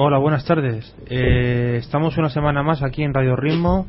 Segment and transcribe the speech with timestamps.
[0.00, 0.94] Hola, buenas tardes.
[1.06, 3.88] Eh, estamos una semana más aquí en Radio Ritmo,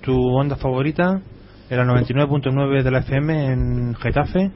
[0.00, 1.22] tu onda favorita,
[1.68, 4.52] en la 99.9 de la FM en Getafe.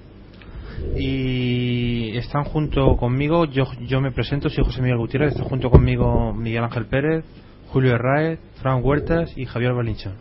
[0.96, 6.32] Y están junto conmigo, yo, yo me presento, soy José Miguel Gutiérrez, está junto conmigo
[6.32, 7.24] Miguel Ángel Pérez,
[7.70, 10.14] Julio Herráez, Fran Huertas y Javier Balinchón.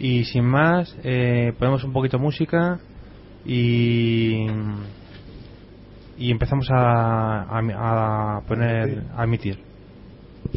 [0.00, 2.80] Y sin más, eh, ponemos un poquito de música
[3.46, 4.46] y,
[6.20, 9.58] y empezamos a, a, a poner, a emitir.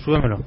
[0.03, 0.39] Súbemelo.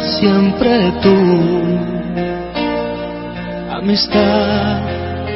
[0.00, 1.16] Siempre tú.
[3.70, 4.82] Amistad,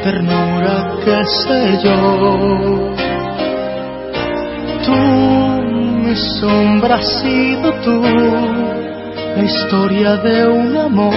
[0.02, 2.94] ternura, qué sé yo.
[4.84, 4.96] Tú,
[6.02, 8.02] mi sombra has sido tú,
[9.36, 11.12] la historia de un amor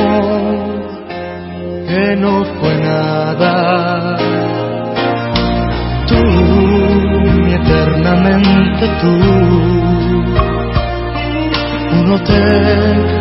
[1.87, 4.17] que no fue nada.
[6.07, 6.23] Tú,
[7.43, 9.71] mi eternamente tú
[11.93, 13.20] un hotel,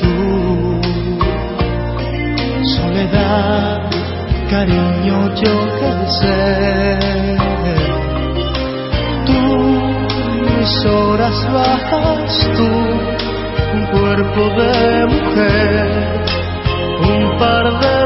[0.00, 0.80] Tú,
[2.76, 3.80] soledad,
[4.50, 7.38] cariño, yo qué sé,
[9.26, 9.40] tú,
[10.56, 12.70] mis horas bajas, tú,
[13.74, 15.88] un cuerpo de mujer,
[17.00, 17.97] un par de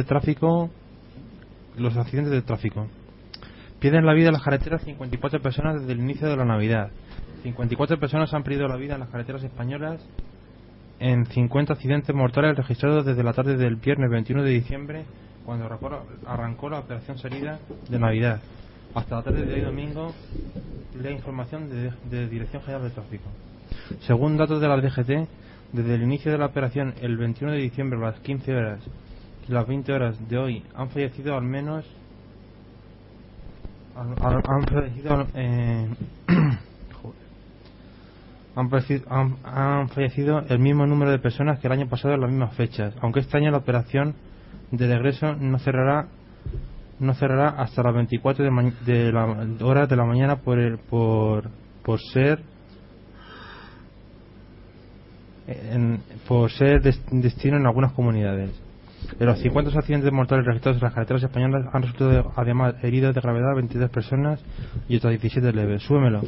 [0.00, 0.70] de tráfico.
[1.76, 2.86] Los accidentes de tráfico.
[3.78, 6.90] Pierden la vida en las carreteras 54 personas desde el inicio de la Navidad.
[7.42, 10.00] 54 personas han perdido la vida en las carreteras españolas
[10.98, 15.04] en 50 accidentes mortales registrados desde la tarde del viernes 21 de diciembre,
[15.46, 15.66] cuando
[16.26, 17.58] arrancó la operación salida
[17.88, 18.40] de Navidad,
[18.94, 20.12] hasta la tarde de hoy domingo,
[21.00, 23.24] la información de, de Dirección General de Tráfico.
[24.00, 25.26] Según datos de la DGT,
[25.72, 28.80] desde el inicio de la operación el 21 de diciembre a las 15 horas
[29.50, 31.84] las 20 horas de hoy han fallecido al menos
[33.96, 35.88] han, han- fallecido eh,
[38.54, 42.54] han, han- fallecido el mismo número de personas que el año pasado en las mismas
[42.56, 44.14] fechas aunque este año la operación
[44.72, 46.08] de regreso no cerrará
[47.00, 49.24] no cerrará hasta las 24 de, de la,
[49.64, 51.50] horas de la mañana por el, por
[51.82, 52.40] por ser
[55.46, 58.50] en- por ser des- destino en algunas comunidades.
[59.18, 63.20] De los 50 accidentes mortales registrados en las carreteras españolas han resultado además heridos de
[63.20, 64.40] gravedad 23 personas
[64.88, 65.82] y otras 17 leves.
[65.82, 66.22] Súbemelo.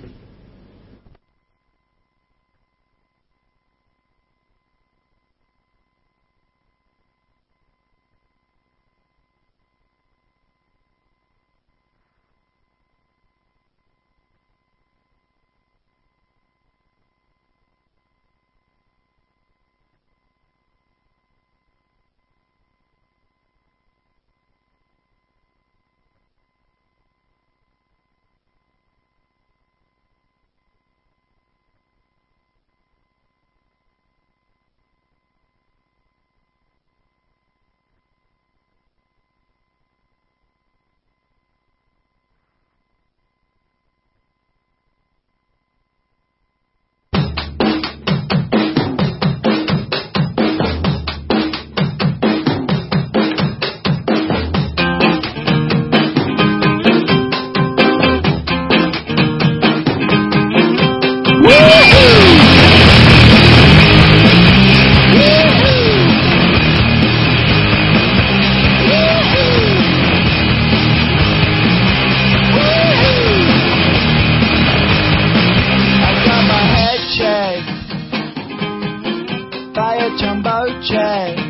[80.18, 81.41] Chamboche.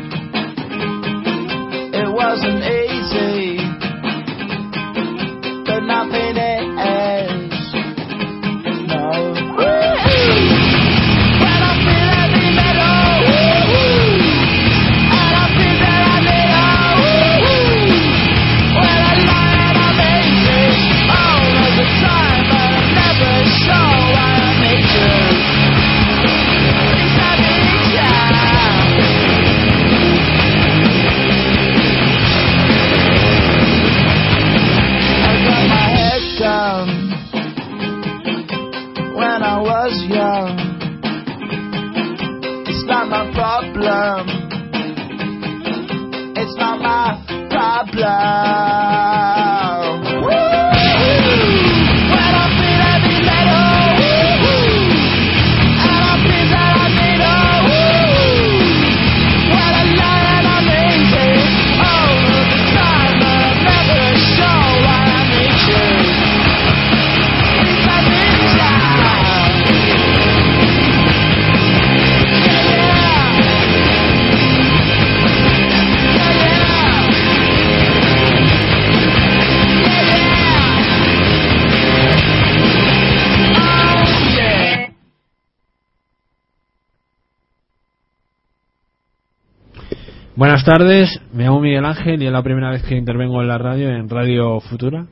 [90.63, 93.57] Buenas tardes, me llamo Miguel Ángel y es la primera vez que intervengo en la
[93.57, 95.05] radio, en Radio Futura.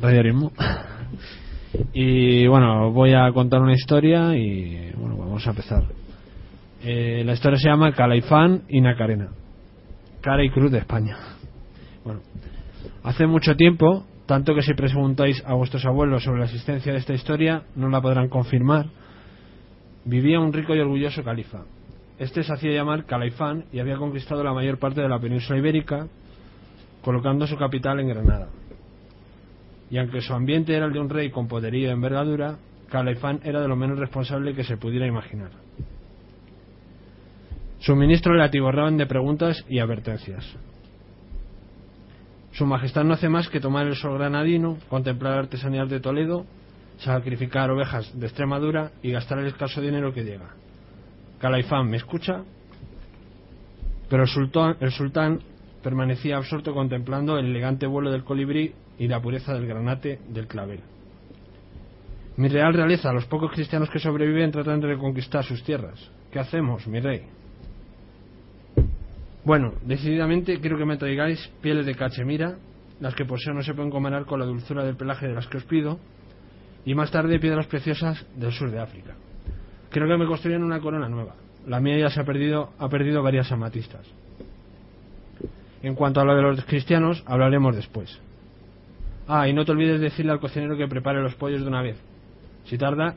[0.00, 0.50] Radio Ritmo.
[1.92, 5.84] Y bueno, voy a contar una historia y bueno, vamos a empezar.
[6.82, 9.28] Eh, la historia se llama Calaifán y Nacarena.
[10.22, 11.18] Cara y Cruz de España.
[12.02, 12.20] Bueno,
[13.02, 17.12] hace mucho tiempo, tanto que si preguntáis a vuestros abuelos sobre la existencia de esta
[17.12, 18.86] historia, no la podrán confirmar,
[20.06, 21.64] vivía un rico y orgulloso califa.
[22.18, 26.06] Este se hacía llamar Calaifán y había conquistado la mayor parte de la península ibérica,
[27.02, 28.48] colocando su capital en Granada.
[29.90, 32.56] Y aunque su ambiente era el de un rey con poderío y envergadura,
[32.88, 35.50] Calaifán era de lo menos responsable que se pudiera imaginar.
[37.80, 40.56] Sus ministros le atiborraban de preguntas y advertencias.
[42.52, 46.46] Su majestad no hace más que tomar el sol granadino, contemplar artesanías de Toledo,
[46.98, 50.54] sacrificar ovejas de Extremadura y gastar el escaso dinero que llega.
[51.38, 52.42] Calaifán, ¿me escucha?
[54.08, 55.40] Pero el sultán,
[55.82, 60.80] permanecía absorto contemplando el elegante vuelo del colibrí y la pureza del granate del clavel.
[62.36, 66.10] Mi real realeza, los pocos cristianos que sobreviven tratan de reconquistar sus tierras.
[66.32, 67.22] ¿Qué hacemos, mi rey?
[69.44, 72.56] Bueno, decididamente quiero que me traigáis pieles de cachemira,
[73.00, 75.58] las que poseo no se pueden comparar con la dulzura del pelaje de las que
[75.58, 75.98] os pido,
[76.84, 79.14] y más tarde piedras preciosas del sur de África.
[79.94, 81.36] Creo que me construyan una corona nueva.
[81.68, 84.04] La mía ya se ha perdido, ha perdido varias amatistas.
[85.84, 88.18] En cuanto a lo de los cristianos, hablaremos después.
[89.28, 91.96] Ah, y no te olvides decirle al cocinero que prepare los pollos de una vez.
[92.64, 93.14] Si tarda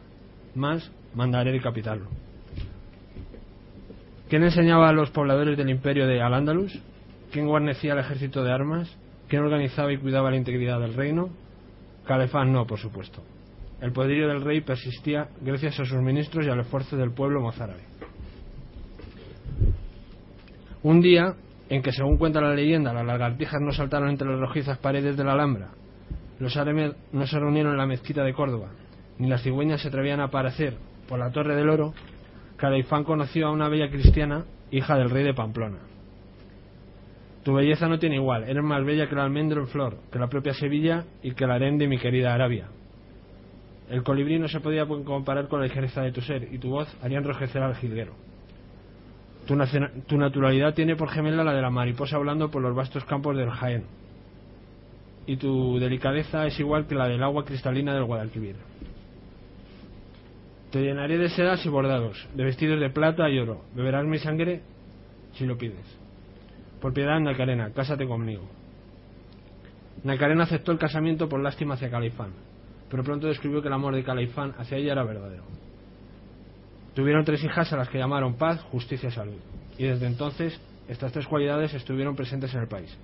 [0.53, 2.09] más, mandaré decapitarlo.
[4.29, 6.79] ¿Quién enseñaba a los pobladores del imperio de Al-Ándalus?
[7.31, 8.95] ¿Quién guarnecía el ejército de armas?
[9.27, 11.29] ¿Quién organizaba y cuidaba la integridad del reino?
[12.05, 13.23] Calefán no, por supuesto.
[13.81, 17.83] El poderío del rey persistía gracias a sus ministros y al esfuerzo del pueblo mozárabe.
[20.83, 21.35] Un día
[21.69, 25.23] en que, según cuenta la leyenda, las lagartijas no saltaron entre las rojizas paredes de
[25.23, 25.69] la Alhambra,
[26.39, 28.69] los árabes no se reunieron en la mezquita de Córdoba,
[29.17, 31.93] ni las cigüeñas se atrevían a aparecer por la Torre del Oro,
[32.57, 35.79] Calaifán conoció a una bella cristiana, hija del rey de Pamplona.
[37.43, 40.27] Tu belleza no tiene igual, eres más bella que el almendro en flor, que la
[40.27, 42.67] propia Sevilla y que el harén de mi querida Arabia.
[43.89, 46.93] El colibrí no se podía comparar con la ligereza de tu ser, y tu voz
[47.01, 48.13] haría enrojecer al jilguero.
[49.45, 53.49] Tu, naturalidad tiene por gemela la de la mariposa volando por los vastos campos del
[53.49, 53.85] Jaén,
[55.25, 58.57] y tu delicadeza es igual que la del agua cristalina del Guadalquivir.
[60.71, 63.61] Te llenaré de sedas y bordados, de vestidos de plata y oro.
[63.73, 64.61] Beberás mi sangre
[65.33, 65.97] si lo pides.
[66.81, 68.43] Por piedad, Nacarena, cásate conmigo.
[70.03, 72.31] Nacarena aceptó el casamiento por lástima hacia Calaifán,
[72.89, 75.43] pero pronto descubrió que el amor de Calaifán hacia ella era verdadero.
[76.93, 79.39] Tuvieron tres hijas a las que llamaron paz, justicia y salud,
[79.77, 82.97] y desde entonces estas tres cualidades estuvieron presentes en el país.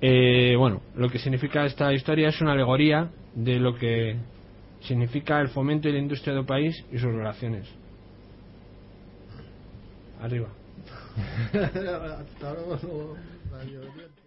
[0.00, 4.16] Eh, bueno, lo que significa esta historia es una alegoría de lo que
[4.80, 7.68] significa el fomento y la industria de un país y sus relaciones.
[10.20, 10.48] Arriba.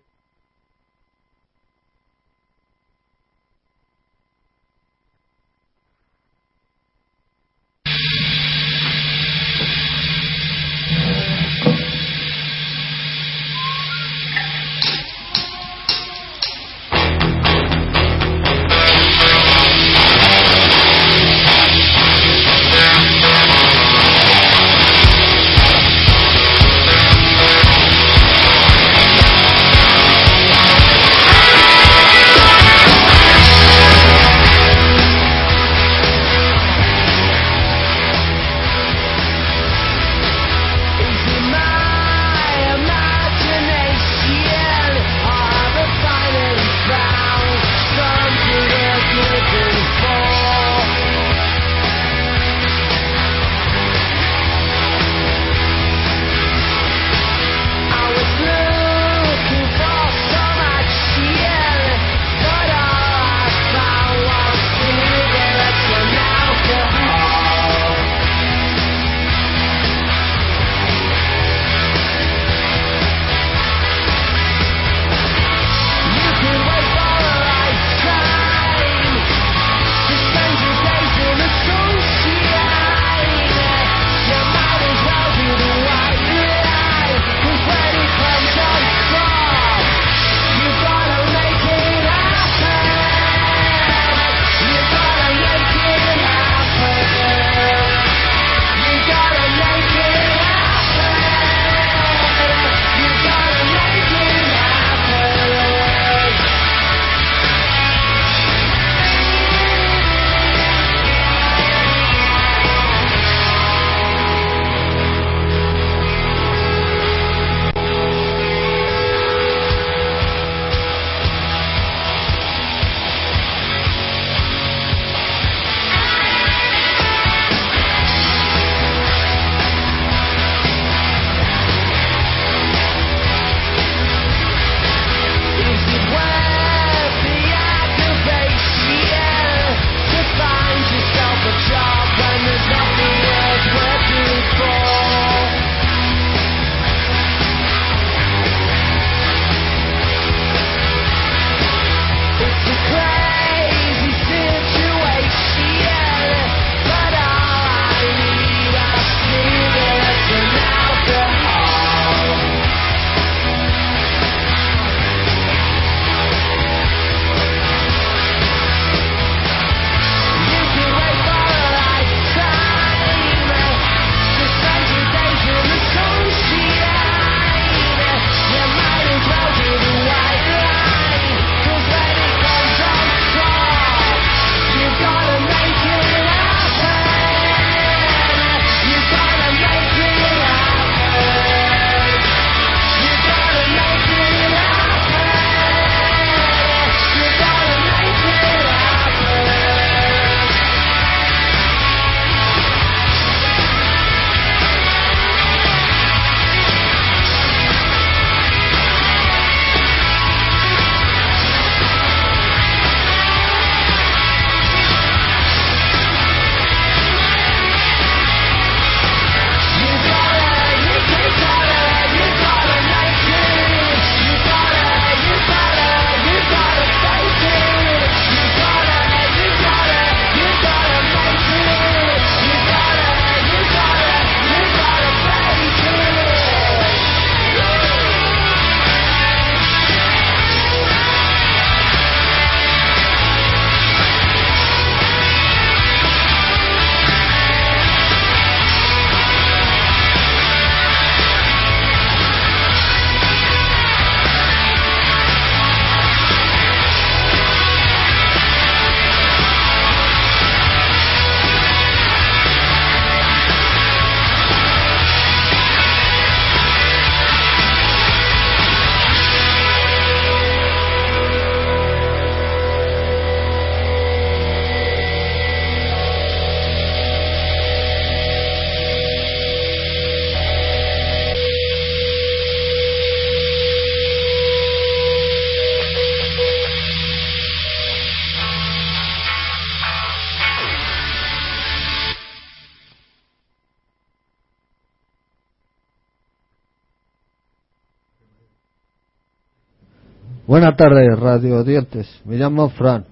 [300.55, 302.07] Buenas tardes, radio dientes.
[302.23, 303.03] Me llamo Fran.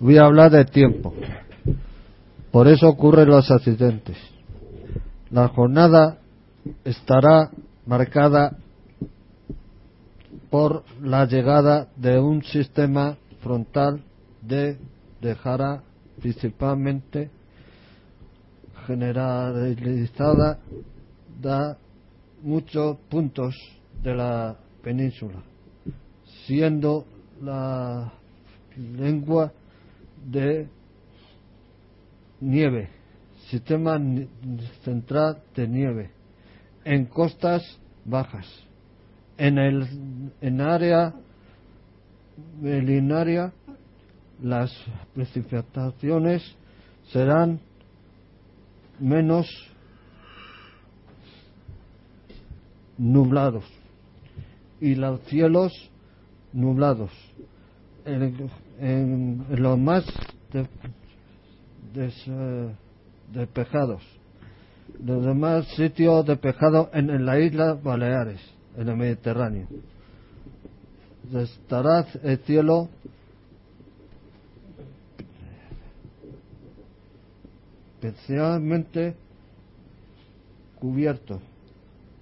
[0.00, 1.12] Voy a hablar de tiempo.
[2.50, 4.16] Por eso ocurren los accidentes.
[5.30, 6.16] La jornada
[6.82, 7.50] estará
[7.84, 8.56] marcada
[10.48, 14.00] por la llegada de un sistema frontal
[14.40, 14.78] de
[15.20, 15.82] dejará
[16.18, 17.28] principalmente
[18.86, 20.60] generalizada
[21.42, 21.76] da
[22.42, 23.54] muchos puntos
[24.02, 25.42] de la península,
[26.46, 27.04] siendo
[27.42, 28.12] la
[28.76, 29.52] lengua
[30.24, 30.68] de
[32.40, 32.88] nieve,
[33.48, 33.98] sistema
[34.82, 36.10] central de nieve,
[36.84, 37.62] en costas
[38.04, 38.46] bajas,
[39.38, 41.14] en el en área
[42.60, 43.52] melinaria
[44.42, 44.70] las
[45.14, 46.42] precipitaciones
[47.10, 47.60] serán
[48.98, 49.46] menos
[52.98, 53.64] nublados
[54.80, 55.72] y los cielos
[56.54, 57.10] nublados.
[58.06, 60.04] En, los más
[60.54, 60.66] eh,
[63.32, 64.02] despejados.
[65.02, 68.40] Los demás sitios despejados en, en las islas Baleares
[68.76, 69.66] en el Mediterráneo.
[71.32, 72.88] Estará el cielo.
[78.00, 79.16] Especialmente
[80.78, 81.40] cubierto.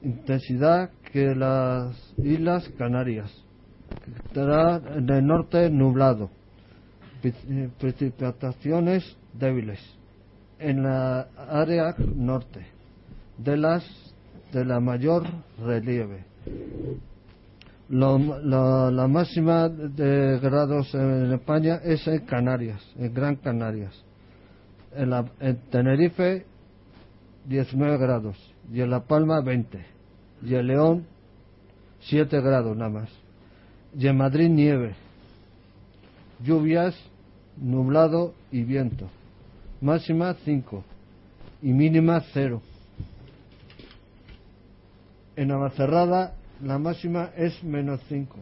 [0.01, 3.31] Intensidad que las islas Canarias
[4.27, 6.31] estará en el norte nublado
[7.23, 9.79] eh, precipitaciones débiles
[10.59, 12.67] en la área norte
[13.39, 13.85] de las
[14.53, 15.25] de la mayor
[15.65, 16.25] relieve
[17.89, 23.93] la máxima de grados en España es en Canarias, en Gran Canarias.
[24.95, 26.45] En, la- en Tenerife
[27.47, 28.37] 19 grados
[28.73, 29.85] y en La Palma 20
[30.45, 31.07] y en León
[32.01, 33.11] 7 grados nada más.
[33.99, 34.95] Y en Madrid nieve,
[36.43, 36.95] lluvias,
[37.57, 39.09] nublado y viento.
[39.81, 40.83] Máxima 5
[41.63, 42.63] y mínima 0.
[45.37, 48.37] En Navacerrada la máxima es menos 5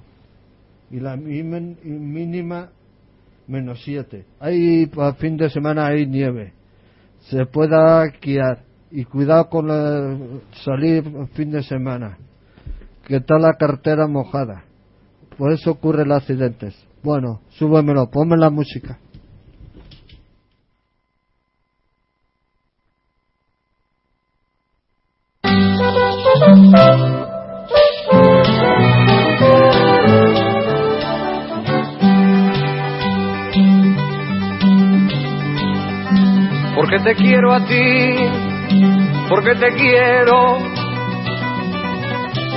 [0.90, 2.68] y la mínima
[3.46, 4.24] menos 7.
[4.38, 6.52] Hay para fin de semana hay nieve.
[7.28, 8.60] Se pueda esquiar
[8.90, 10.16] y cuidado con la-
[10.64, 12.18] salir fin de semana.
[13.06, 14.64] Que está la cartera mojada.
[15.36, 16.74] Por eso ocurren los accidentes.
[17.02, 18.98] Bueno, súbemelo, ponme la música.
[36.90, 38.16] porque te quiero a ti,
[39.28, 40.79] porque te quiero.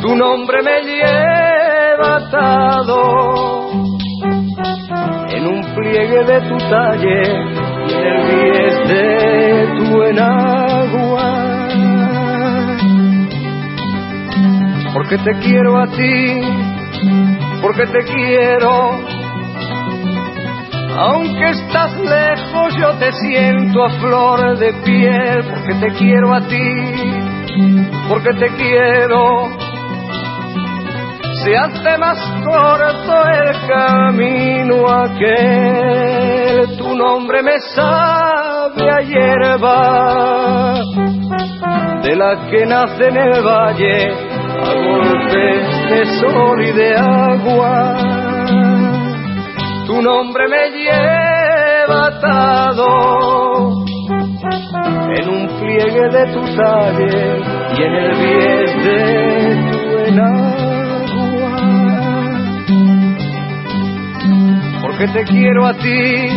[0.00, 3.70] Tu nombre me lleva atado
[5.28, 7.22] en un pliegue de tu talle
[7.86, 11.68] y en el bies de tu enagua.
[14.94, 16.40] Porque te quiero a ti,
[17.60, 18.92] porque te quiero.
[20.96, 26.74] Aunque estás lejos, yo te siento a flor de piel, porque te quiero a ti,
[28.08, 29.59] porque te quiero.
[31.44, 40.74] Se hace más corto el camino aquel, tu nombre me sabe a hierba,
[42.02, 44.12] de la que nace en el valle,
[44.62, 48.20] a golpes de sol y de agua
[49.90, 53.84] tu nombre me lleva atado
[55.18, 57.42] en un pliegue de tu talle
[57.76, 58.94] y en el bies de
[59.72, 60.69] tu enagua.
[65.00, 66.28] Porque te quiero a ti,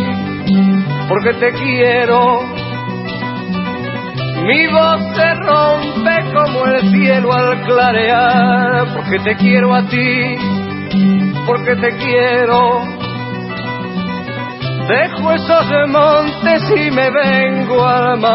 [1.06, 2.40] porque te quiero.
[4.46, 10.38] Mi voz se rompe como el cielo al clarear, porque te quiero a ti,
[11.46, 12.80] porque te quiero.
[14.88, 18.30] Dejo esos montes y me vengo al mar.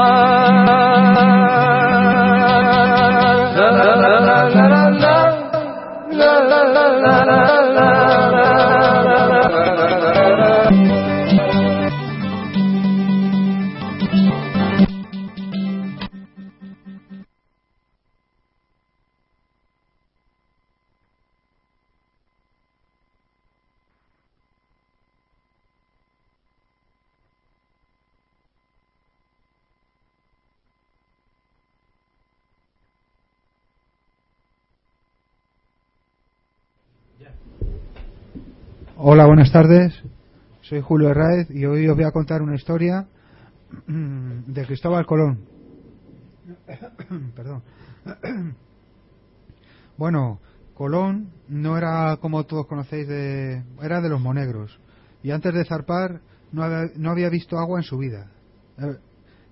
[3.55, 5.35] La, la, la, la, la, la, la.
[6.11, 7.69] La, la, la, la, la,
[39.01, 39.93] Hola, buenas tardes.
[40.59, 43.07] Soy Julio Herráez y hoy os voy a contar una historia
[43.87, 45.39] de Cristóbal Colón.
[47.33, 47.63] Perdón.
[49.95, 50.41] Bueno,
[50.73, 54.77] Colón no era como todos conocéis de era de los monegros
[55.23, 56.19] y antes de zarpar
[56.51, 58.29] no había, no había visto agua en su vida.
[58.79, 58.97] Eh,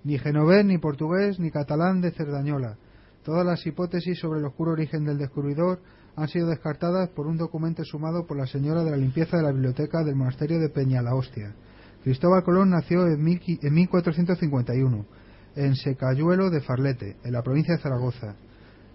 [0.04, 2.76] Ni genovés, ni portugués, ni catalán de Cerdañola.
[3.24, 5.80] Todas las hipótesis sobre el oscuro origen del descubridor
[6.18, 9.52] han sido descartadas por un documento sumado por la señora de la limpieza de la
[9.52, 11.54] biblioteca del monasterio de Peñalahostia.
[12.02, 15.06] Cristóbal Colón nació en 1451
[15.54, 18.34] en Secayuelo de Farlete, en la provincia de Zaragoza.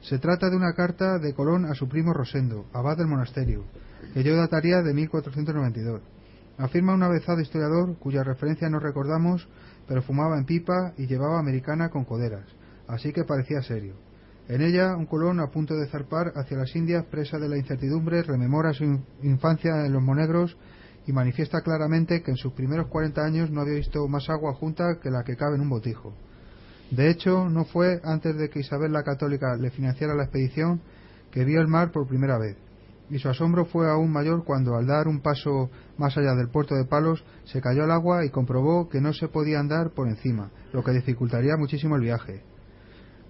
[0.02, 3.64] Se trata de una carta de Colón a su primo Rosendo, abad del monasterio,
[4.14, 6.02] que yo dataría de 1492.
[6.58, 9.48] Afirma un avezado historiador, cuya referencia no recordamos,
[9.88, 12.46] pero fumaba en pipa y llevaba americana con coderas,
[12.88, 13.96] así que parecía serio.
[14.50, 18.24] En ella, un Colón a punto de zarpar hacia las Indias, presa de la incertidumbre,
[18.24, 20.58] rememora su in- infancia en los monegros
[21.08, 25.00] y manifiesta claramente que en sus primeros 40 años no había visto más agua junta
[25.02, 26.14] que la que cabe en un botijo.
[26.92, 30.82] De hecho, no fue antes de que Isabel la Católica le financiara la expedición
[31.32, 32.58] que vio el mar por primera vez.
[33.10, 36.76] Y su asombro fue aún mayor cuando, al dar un paso más allá del puerto
[36.76, 40.52] de Palos, se cayó al agua y comprobó que no se podía andar por encima,
[40.74, 42.44] lo que dificultaría muchísimo el viaje.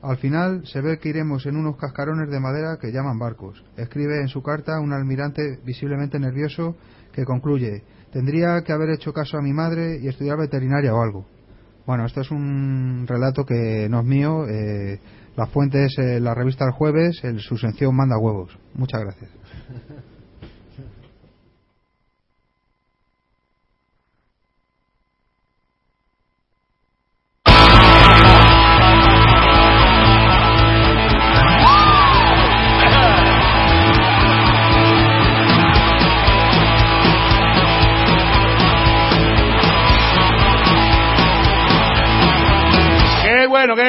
[0.03, 3.63] Al final se ve que iremos en unos cascarones de madera que llaman barcos.
[3.77, 6.75] Escribe en su carta un almirante visiblemente nervioso
[7.13, 11.25] que concluye tendría que haber hecho caso a mi madre y estudiar veterinaria o algo.
[11.85, 14.47] Bueno, esto es un relato que no es mío.
[14.47, 14.99] eh,
[15.35, 18.57] la fuente es eh, la revista El Jueves, el, su sección Manda Huevos.
[18.75, 19.31] Muchas gracias.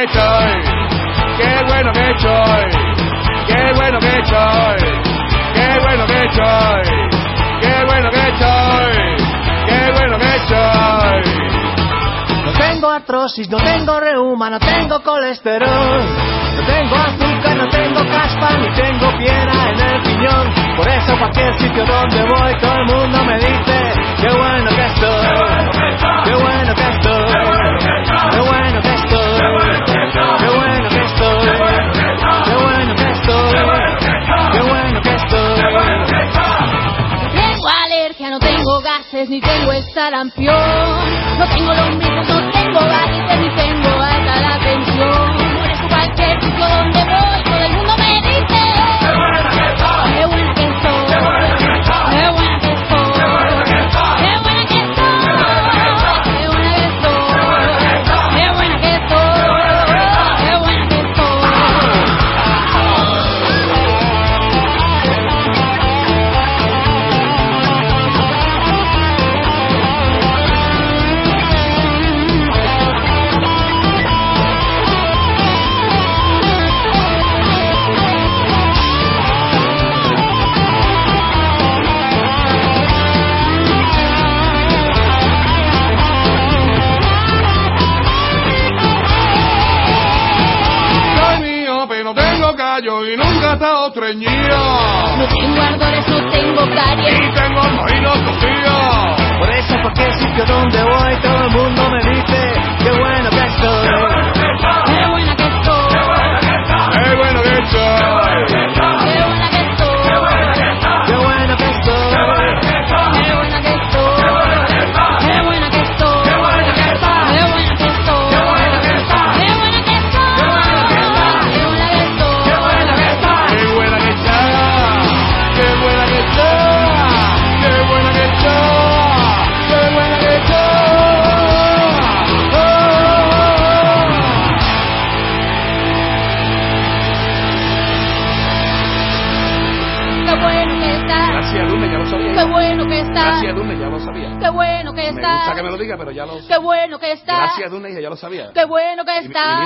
[0.06, 0.62] que
[1.38, 2.64] qué bueno que estoy,
[3.46, 4.78] qué bueno que estoy,
[5.54, 6.63] qué bueno que estoy,
[12.94, 16.02] artrosis, no tengo reuma, no tengo colesterol.
[16.54, 20.52] No tengo azúcar, no tengo caspa, ni tengo piedra en el piñón.
[20.76, 25.26] Por eso cualquier sitio donde voy, todo el mundo me dice, qué bueno que estoy,
[26.24, 27.32] qué bueno que estoy,
[28.30, 29.40] qué bueno que estoy,
[30.38, 31.33] qué bueno que estoy,
[39.24, 40.54] gases, ni tengo sarampión.
[41.38, 45.36] No tengo lombrices, no tengo gases, ni tengo alta la tensión.
[45.56, 48.73] Por eso cualquier sitio donde voy, todo el mundo me dice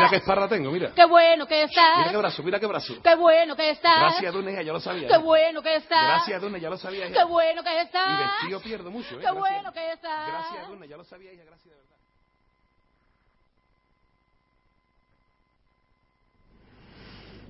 [0.08, 0.92] mira qué esparra tengo, mira.
[0.94, 2.94] qué bueno que Mira qué brazo, mira qué brazo.
[3.02, 5.08] qué bueno que está, Gracias, Dune, ya lo sabía.
[5.08, 7.12] qué bueno que está, Gracias, Dune, ya lo sabía.
[7.12, 9.18] qué bueno que Y está, vestido pierdo mucho, ¿eh?
[9.18, 9.38] qué Gracias.
[9.38, 10.26] bueno que está.
[10.28, 11.96] Gracias, Dune, ya lo sabía, hija, gracias de verdad.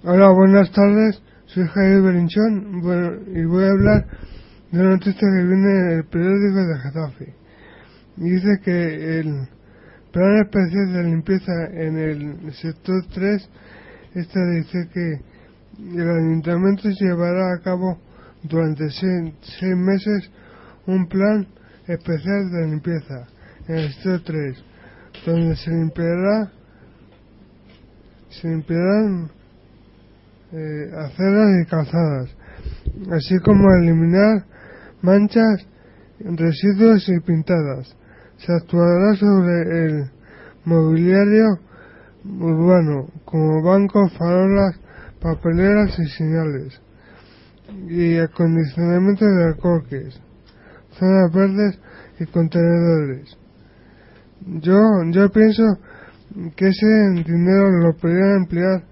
[0.05, 1.21] Hola, buenas tardes.
[1.47, 4.05] Soy Javier Belinchón bueno, y voy a hablar
[4.71, 7.35] de una noticia que viene en el periódico de Getafe.
[8.19, 9.49] Y dice que el
[10.13, 13.51] plan especial de limpieza en el sector 3,
[14.15, 15.21] esta dice que
[15.79, 17.99] el ayuntamiento llevará a cabo
[18.43, 19.35] durante seis,
[19.77, 20.31] meses
[20.87, 21.47] un plan
[21.87, 23.27] especial de limpieza
[23.69, 24.65] en el sector 3,
[25.27, 26.53] donde se limpiará
[28.31, 29.31] se limpiarán
[30.53, 32.31] eh, aceras y calzadas,
[33.13, 34.45] así como eliminar
[35.03, 35.67] manchas,
[36.21, 37.97] residuos y pintadas.
[38.39, 40.11] Se actuará sobre el
[40.65, 41.59] mobiliario
[42.25, 44.77] urbano, como bancos, farolas,
[45.21, 46.81] papeleras y señales,
[47.89, 50.21] y acondicionamiento de alcorques,
[50.99, 51.79] zonas verdes
[52.21, 53.37] y contenedores.
[54.41, 54.79] Yo,
[55.11, 55.65] yo pienso
[56.55, 56.87] que ese
[57.27, 58.85] dinero lo podrían emplear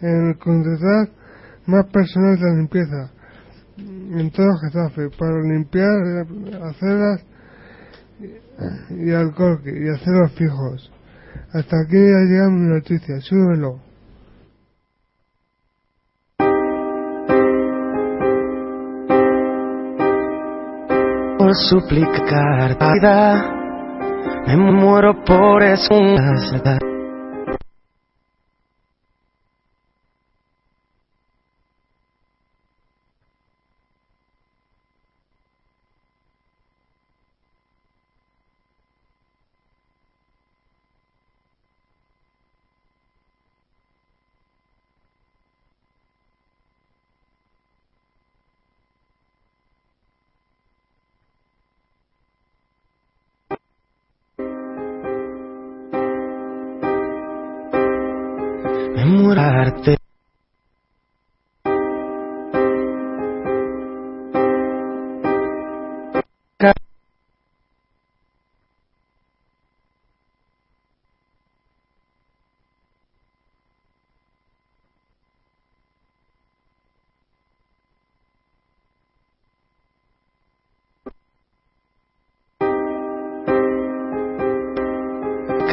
[0.00, 1.08] en contratar
[1.66, 3.10] más personal de limpieza
[3.76, 6.26] en todo Getafe para limpiar
[6.62, 7.24] aceras
[8.90, 10.90] y alcohol y aceros fijos.
[11.52, 13.80] Hasta aquí ya llega mi noticia, súbelo.
[21.44, 22.78] por suplicar
[24.46, 25.94] me muero por eso.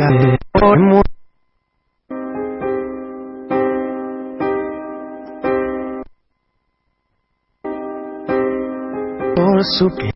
[0.02, 1.02] Caer por mu-
[9.36, 10.11] por su que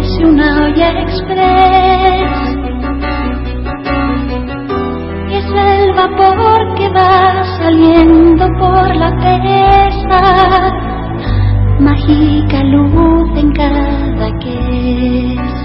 [0.00, 2.30] fuese una olla express.
[5.28, 10.72] Y es el vapor que va saliendo por la presa,
[11.80, 15.60] mágica luz en cada que es.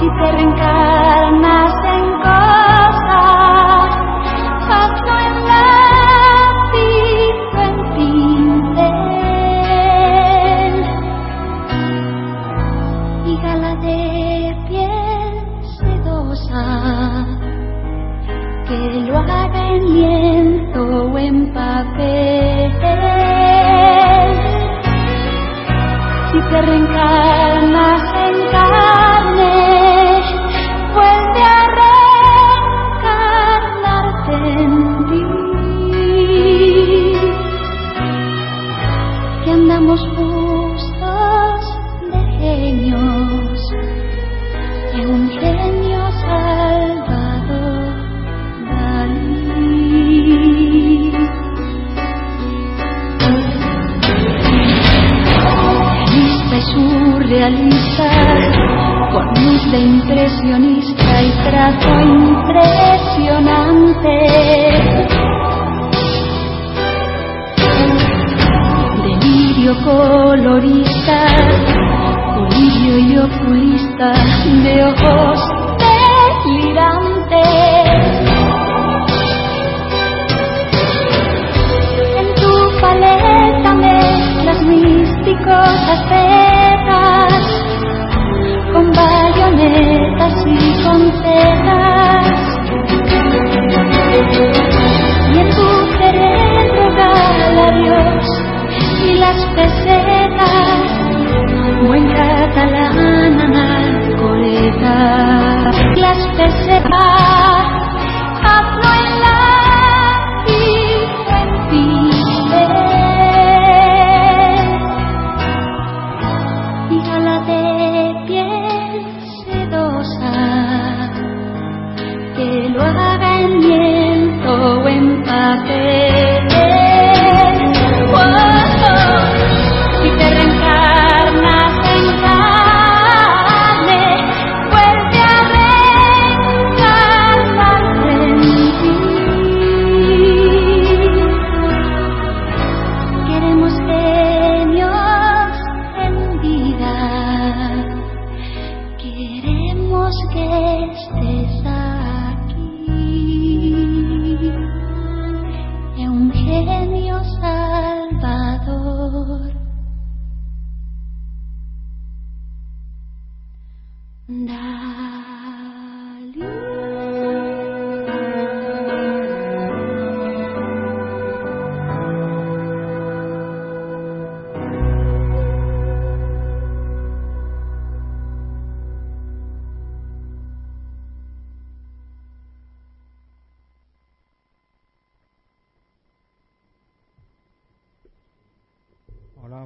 [0.00, 2.11] te reencarnas en
[26.52, 28.01] Si te
[59.72, 64.18] de impresionista y trazo impresionante.
[69.02, 71.26] Delirio colorista,
[72.34, 74.12] colirio y oculista
[74.62, 75.61] de ojos
[91.20, 91.61] con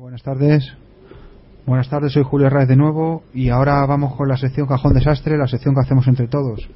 [0.01, 0.77] Buenas tardes.
[1.65, 5.39] Buenas tardes, soy Julio Raez de nuevo y ahora vamos con la sección Cajón Desastre,
[5.39, 6.69] la sección que hacemos entre todos.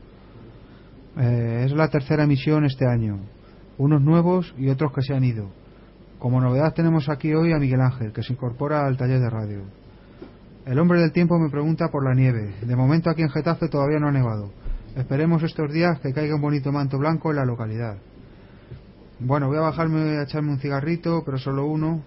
[1.18, 3.18] Eh, es la tercera emisión este año,
[3.76, 5.50] unos nuevos y otros que se han ido.
[6.18, 9.64] Como novedad tenemos aquí hoy a Miguel Ángel, que se incorpora al taller de radio.
[10.64, 12.54] El hombre del tiempo me pregunta por la nieve.
[12.62, 14.50] De momento aquí en Getafe todavía no ha nevado.
[14.96, 17.98] Esperemos estos días que caiga un bonito manto blanco en la localidad.
[19.18, 22.02] Bueno, voy a bajarme a echarme un cigarrito, pero solo uno.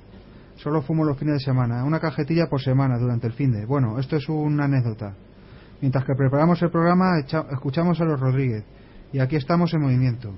[0.56, 3.66] Solo fumo los fines de semana, una cajetilla por semana durante el fin de.
[3.66, 5.14] Bueno, esto es una anécdota.
[5.82, 8.64] Mientras que preparamos el programa, escuchamos a los Rodríguez
[9.12, 10.34] y aquí estamos en movimiento.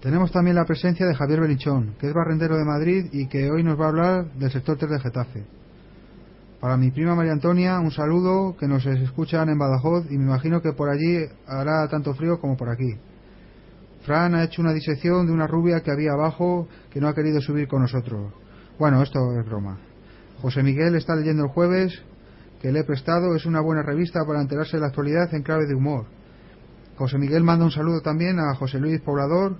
[0.00, 3.62] Tenemos también la presencia de Javier Belichón, que es barrendero de Madrid y que hoy
[3.62, 5.44] nos va a hablar del sector 3 de Getafe.
[6.60, 10.60] Para mi prima María Antonia, un saludo que nos escuchan en Badajoz y me imagino
[10.60, 12.96] que por allí hará tanto frío como por aquí.
[14.04, 17.40] Fran ha hecho una disección de una rubia que había abajo que no ha querido
[17.40, 18.32] subir con nosotros.
[18.78, 19.78] Bueno, esto es broma.
[20.42, 22.02] José Miguel está leyendo el jueves,
[22.60, 25.66] que le he prestado, es una buena revista para enterarse de la actualidad en clave
[25.66, 26.04] de humor.
[26.96, 29.56] José Miguel manda un saludo también a José Luis Poblador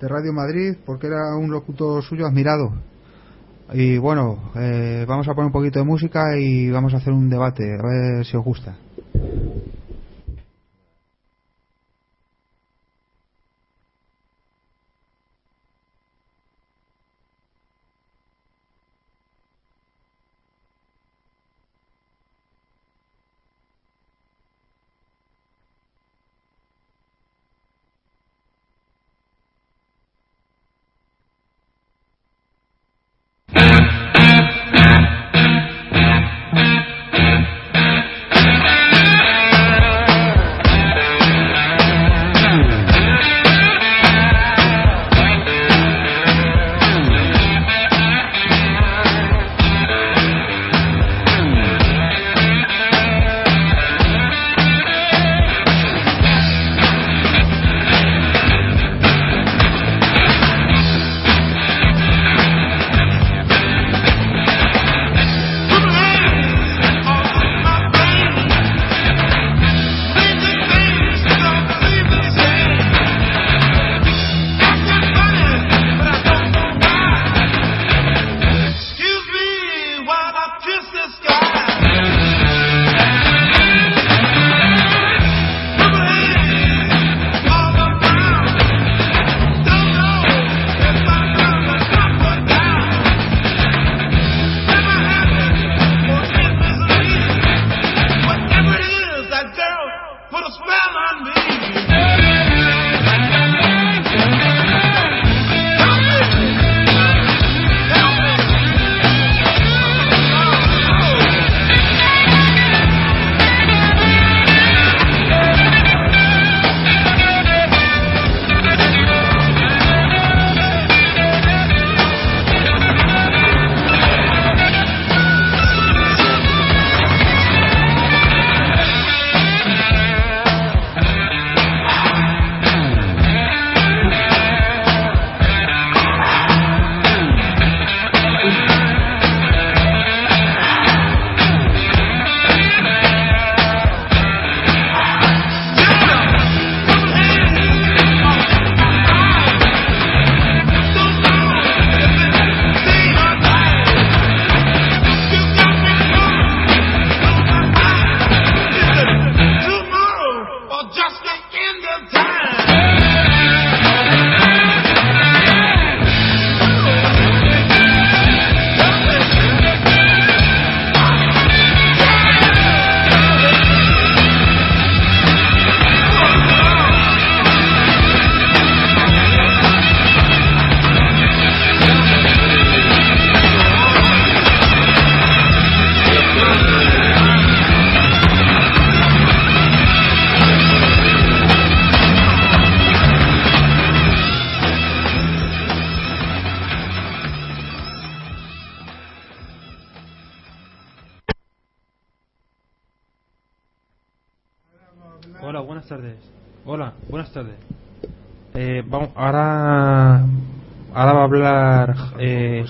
[0.00, 2.72] de Radio Madrid, porque era un locutor suyo admirado.
[3.72, 7.30] Y bueno, eh, vamos a poner un poquito de música y vamos a hacer un
[7.30, 8.76] debate, a ver si os gusta.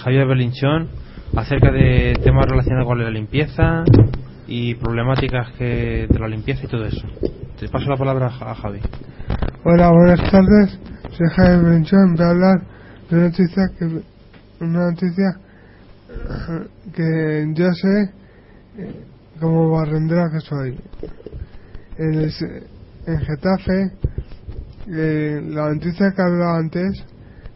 [0.05, 0.91] Javier Belinchón
[1.35, 3.85] acerca de temas relacionados con la limpieza
[4.47, 7.07] y problemáticas que, de la limpieza y todo eso.
[7.59, 8.81] Te paso la palabra a Javi.
[9.65, 10.79] Hola, buenas tardes.
[11.11, 12.17] Soy Jaime Benchón.
[12.17, 12.61] Voy a hablar
[13.09, 13.85] de una noticia que,
[14.61, 15.41] una noticia
[16.11, 18.13] eh, que yo sé
[18.77, 19.05] eh,
[19.41, 20.79] como barrendera que soy.
[21.97, 22.31] En, el
[23.07, 23.93] en Getafe,
[24.87, 27.07] eh, la noticia que hablaba antes,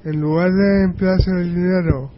[0.04, 2.10] en lugar de emplearse el dinero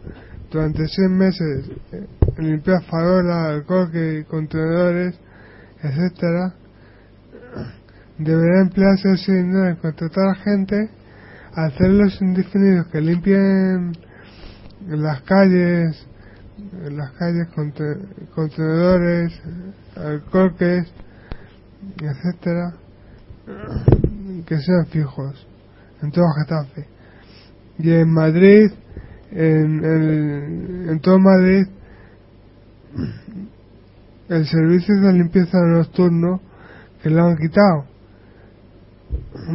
[0.51, 3.89] durante seis meses eh, limpiar farolas, alcohol,
[4.27, 5.19] contenedores,
[5.81, 6.53] etcétera,
[8.17, 10.89] debería emplearse ese dinero en contratar a gente
[11.53, 13.93] a hacer los indefinidos que limpien
[14.87, 16.05] las calles,
[16.91, 19.41] las calles conte- contenedores,
[19.95, 20.91] alcoholques,
[22.01, 22.73] etcétera,
[24.45, 25.47] que sean fijos
[26.01, 26.87] en todo Getafe.
[27.79, 28.71] Y en Madrid,
[29.31, 31.67] en, en, en todo Madrid,
[34.29, 36.41] el servicio de limpieza nocturno
[37.01, 37.85] que lo han quitado.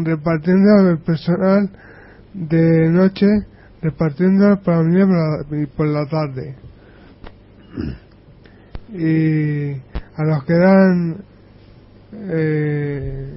[0.04, 1.70] Repartiendo el personal
[2.34, 3.26] de noche
[3.82, 6.56] repartiendo la mañana y por la tarde.
[8.92, 9.72] Y
[10.16, 11.16] a los que dan
[12.12, 13.32] eh,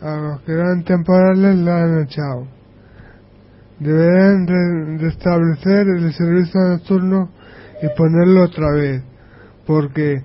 [0.00, 2.57] a los que dan temporales la han echado
[3.80, 7.30] deberán re- restablecer el servicio nocturno
[7.82, 9.02] y ponerlo otra vez
[9.66, 10.22] porque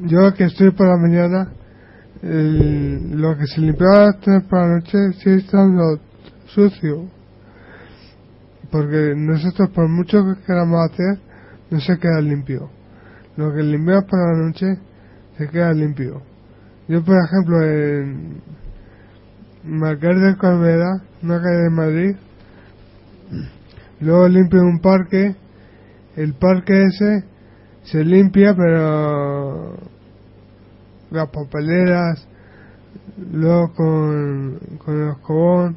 [0.00, 1.52] yo que estoy por la mañana
[2.22, 5.98] el- lo que se limpiaba antes por la noche sigue estando
[6.46, 7.08] sucio
[8.70, 11.18] porque nosotros por mucho que queramos hacer
[11.70, 12.70] no se queda limpio.
[13.36, 14.66] Lo que limpiamos por la noche
[15.38, 16.22] se queda limpio.
[16.88, 18.40] Yo por ejemplo en
[19.64, 22.16] Marqués de Corbera una calle de Madrid.
[24.00, 25.36] Luego limpio un parque.
[26.16, 27.24] El parque ese
[27.84, 29.76] se limpia pero
[31.10, 32.26] las papeleras,
[33.32, 35.76] luego con, con el escobón,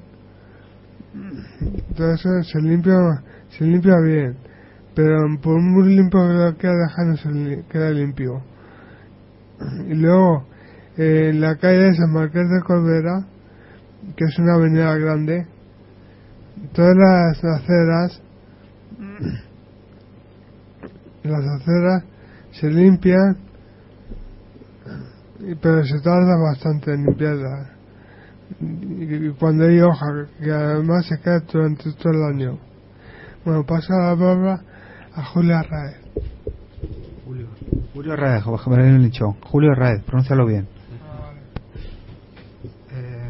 [1.95, 2.95] todo eso se limpia,
[3.49, 4.37] se limpia bien,
[4.93, 8.41] pero por muy limpio que queda dejar no se queda limpio.
[9.87, 10.45] Y luego,
[10.97, 13.25] eh, en la calle de San Marqués de Corbera,
[14.15, 15.47] que es una avenida grande,
[16.73, 18.21] todas las aceras,
[21.23, 22.03] las aceras
[22.51, 23.37] se limpian
[25.39, 27.71] y- pero se tarda bastante en limpiarla
[28.61, 30.05] y, cuando hay hoja
[30.41, 32.59] que además se queda durante todo el año
[33.43, 34.61] bueno pasa la palabra
[35.13, 35.97] a Julia Raez
[37.25, 37.47] Julio,
[37.93, 39.33] Julio Javier Belinchón.
[39.41, 40.67] Julio Raed, pronúncialo bien.
[42.91, 43.29] Eh,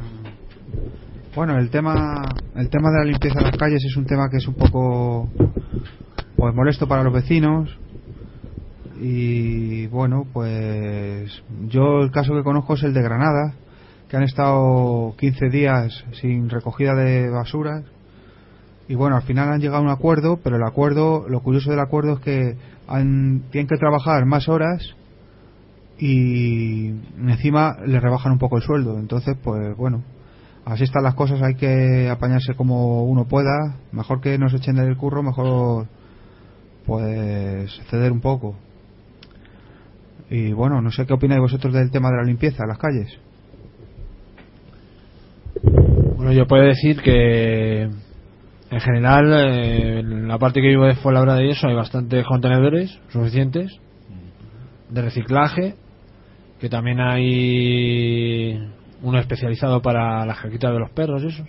[1.35, 2.23] bueno, el tema,
[2.55, 5.29] el tema de la limpieza de las calles es un tema que es un poco
[6.37, 7.77] pues molesto para los vecinos
[9.01, 13.53] y bueno, pues yo el caso que conozco es el de Granada,
[14.07, 17.83] que han estado 15 días sin recogida de basuras
[18.87, 21.81] y bueno, al final han llegado a un acuerdo, pero el acuerdo, lo curioso del
[21.81, 22.55] acuerdo es que
[22.87, 24.95] han, tienen que trabajar más horas
[25.97, 28.99] y encima les rebajan un poco el sueldo.
[28.99, 30.03] Entonces, pues bueno,
[30.65, 33.77] así están las cosas, hay que apañarse como uno pueda.
[33.91, 35.87] Mejor que nos echen del curro, mejor
[36.85, 38.55] pues ceder un poco.
[40.29, 43.19] Y bueno, no sé qué opináis vosotros del tema de la limpieza en las calles.
[46.17, 51.43] Bueno, yo puedo decir que en general eh, en la parte que vivo de Fuenlabrada
[51.43, 53.71] y eso hay bastantes contenedores suficientes
[54.89, 55.75] de reciclaje
[56.59, 58.57] que también hay
[59.05, 61.43] uno especializado para las caquitas de los perros y eso.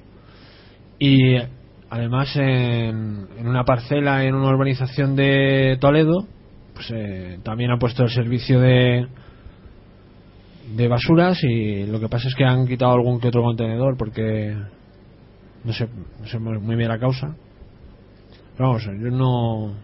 [0.99, 1.37] Y
[1.89, 6.27] además en, una parcela en una urbanización de Toledo
[6.75, 9.07] pues eh, también han puesto el servicio de
[10.75, 14.55] de basuras y lo que pasa es que han quitado algún que otro contenedor porque
[15.65, 15.89] no sé,
[16.21, 17.35] no sé muy bien la causa.
[18.59, 19.75] Vamos yo no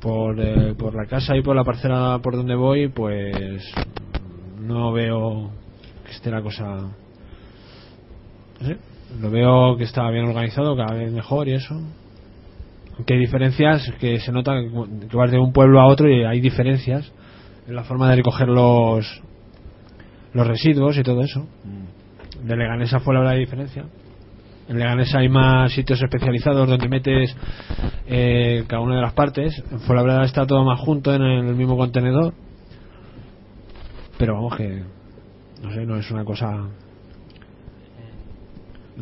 [0.00, 3.64] por, eh, por la casa y por la parcela por donde voy pues
[4.60, 5.50] no veo
[6.08, 6.64] que esté la cosa
[8.60, 8.76] no sé,
[9.20, 11.80] lo veo que está bien organizado cada vez mejor y eso.
[12.96, 16.40] Aunque hay diferencias que se nota que vas de un pueblo a otro y hay
[16.40, 17.12] diferencias
[17.66, 19.22] en la forma de recoger los
[20.32, 21.46] los residuos y todo eso.
[22.42, 23.84] De Leganés a Fuenlabrada hay diferencia.
[24.68, 27.34] En Leganés hay más sitios especializados donde metes
[28.06, 29.62] eh, cada una de las partes.
[29.70, 32.34] En Fuenlabrada está todo más junto en el mismo contenedor.
[34.18, 34.82] Pero vamos que
[35.62, 36.68] no sé no es una cosa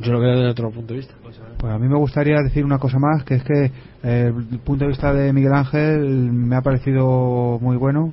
[0.01, 1.15] yo lo veo desde otro punto de vista
[1.59, 4.85] Pues a mí me gustaría decir una cosa más, que es que eh, el punto
[4.85, 8.13] de vista de Miguel Ángel me ha parecido muy bueno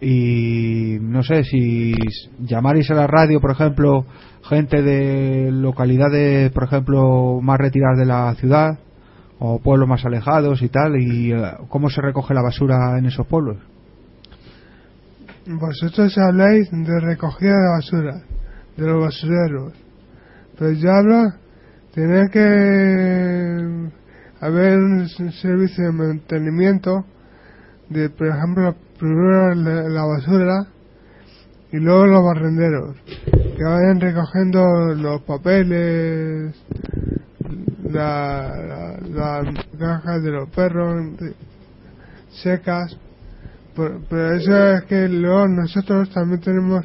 [0.00, 1.92] y no sé si
[2.38, 4.06] llamarais a la radio, por ejemplo,
[4.42, 8.78] gente de localidades, por ejemplo, más retiradas de la ciudad
[9.38, 13.26] o pueblos más alejados y tal, y eh, cómo se recoge la basura en esos
[13.26, 13.58] pueblos.
[15.46, 18.22] Vosotros habláis de recogida de basura,
[18.76, 19.72] de los basureros.
[20.58, 21.32] Pero yo hablo,
[21.94, 23.88] tiene que
[24.40, 27.04] haber un servicio de mantenimiento
[27.88, 30.66] de, por ejemplo, primero la, la basura
[31.72, 32.96] y luego los barrenderos,
[33.56, 36.54] que vayan recogiendo los papeles,
[37.90, 41.06] la- la- las cajas de los perros
[42.42, 42.96] secas,
[43.74, 46.84] por- pero eso es que luego nosotros también tenemos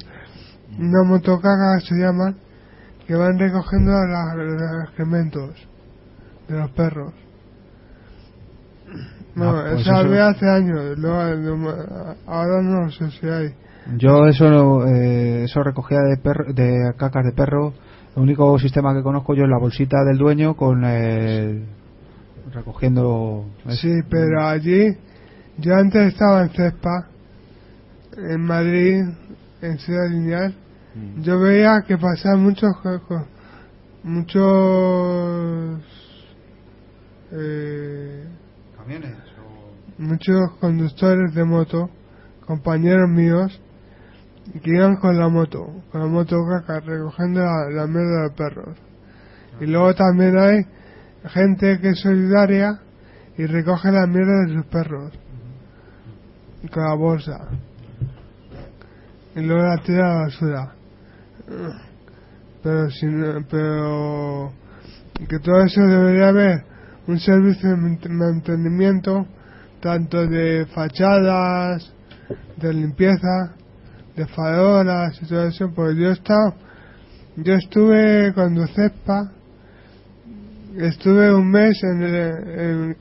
[0.77, 2.33] una motocaga que se llama
[3.07, 5.51] que van recogiendo los excrementos
[6.47, 7.13] de los perros.
[9.35, 11.69] No, Ah, pues había hace años, luego,
[12.25, 13.53] ahora no sé si hay.
[13.97, 17.73] Yo eso, eh, eso recogida de, perro- de cacas de perro,
[18.15, 21.65] el único sistema que conozco yo es la bolsita del dueño con el,
[22.53, 23.45] recogiendo...
[23.69, 24.97] Sí, pero allí,
[25.57, 27.07] yo antes estaba en Cespa,
[28.17, 29.03] en Madrid,
[29.61, 30.53] en Ciudad Lineal,
[31.21, 32.71] yo veía que pasaban muchos,
[34.03, 35.81] muchos,
[37.31, 38.27] eh,
[38.77, 39.15] ¿Camiones?
[39.97, 41.89] muchos conductores de moto,
[42.45, 43.61] compañeros míos,
[44.61, 48.77] que iban con la moto, con la moto caca, recogiendo la, la mierda de perros.
[49.59, 50.65] Y luego también hay
[51.29, 52.79] gente que es solidaria
[53.37, 55.24] y recoge la mierda de sus perros
[56.67, 57.47] con la bolsa.
[59.35, 60.71] Y luego la tira a la basura.
[62.63, 64.51] Pero, si no- pero
[65.29, 66.63] que todo eso debería haber
[67.07, 69.25] un servicio de mant- mantenimiento
[69.79, 71.93] tanto de fachadas,
[72.57, 73.53] de limpieza,
[74.15, 76.13] de farolas y todo eso, pues yo he
[77.37, 79.31] yo estuve cuando CEPA,
[80.77, 82.97] estuve un mes en el, en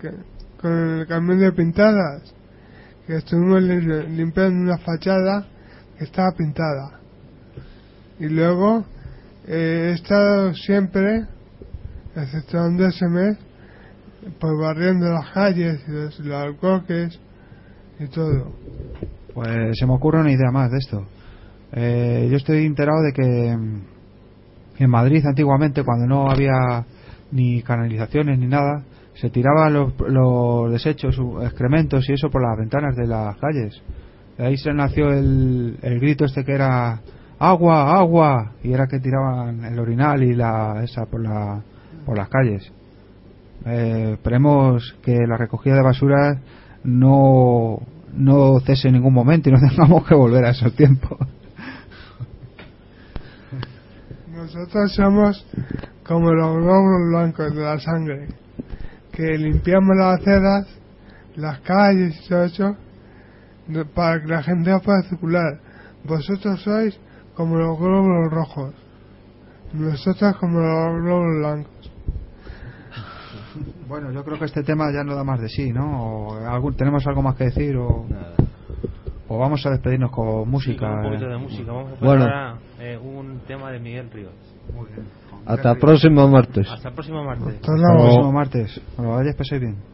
[0.60, 2.34] con el camión de pintadas,
[3.06, 5.46] que estuvimos li- limpiando una fachada
[5.98, 7.00] que estaba pintada.
[8.18, 8.84] Y luego
[9.46, 11.26] eh, he estado siempre,
[12.16, 13.36] exceptuando ese mes,
[14.40, 17.18] pues barriendo las calles y los, los alcoques
[18.00, 18.52] y todo.
[19.34, 21.06] Pues se me ocurre una idea más de esto.
[21.72, 23.82] Eh, yo estoy enterado de que mm,
[24.78, 26.84] en Madrid antiguamente, cuando no había
[27.32, 28.84] ni canalizaciones ni nada,
[29.14, 33.80] se tiraban los, los desechos, excrementos y eso por las ventanas de las calles.
[34.36, 37.00] De ahí se nació el, el grito este que era
[37.38, 41.62] agua, agua, y era que tiraban el orinal y la esa por la
[42.04, 42.70] por las calles.
[43.66, 46.40] Eh, esperemos que la recogida de basura
[46.82, 47.78] no
[48.12, 51.18] no cese en ningún momento y no tengamos que volver a esos tiempos.
[54.30, 55.46] Nosotros somos
[56.06, 58.28] como los globos blancos de la sangre,
[59.16, 60.66] que limpiamos las aceras,
[61.36, 62.76] las calles y todo eso,
[63.94, 65.58] para que la gente pueda circular.
[66.04, 66.98] Vosotros sois
[67.34, 68.74] como los globos rojos,
[69.72, 71.90] nosotros como los globos blancos.
[73.88, 76.26] Bueno, yo creo que este tema ya no da más de sí, ¿no?
[76.26, 78.06] O algún- ¿Tenemos algo más que decir o,
[79.28, 80.72] o vamos a despedirnos con música?
[80.72, 81.28] Sí, con un poquito eh?
[81.30, 81.72] de música.
[81.72, 82.24] Vamos a poner Bueno.
[82.24, 84.34] ahora eh, un tema de Miguel Ríos.
[85.46, 86.68] Hasta el próximo martes.
[86.68, 87.54] Hasta el próximo martes.
[87.54, 88.80] Hasta el próximo martes.
[88.96, 89.93] Bueno, vaya, paséis bien.